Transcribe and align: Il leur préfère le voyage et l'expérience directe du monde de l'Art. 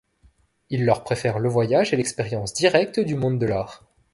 Il 0.71 0.83
leur 0.83 1.03
préfère 1.03 1.37
le 1.37 1.47
voyage 1.47 1.93
et 1.93 1.95
l'expérience 1.95 2.55
directe 2.55 2.99
du 2.99 3.13
monde 3.13 3.37
de 3.37 3.45
l'Art. 3.45 3.83